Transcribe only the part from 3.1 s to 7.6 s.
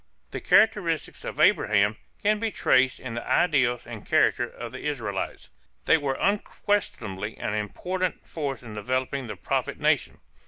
the ideals and character of the Israelites. They were unquestionably an